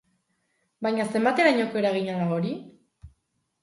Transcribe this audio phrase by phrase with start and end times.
[0.87, 2.59] Baina zenbaterainoko eragina da hori?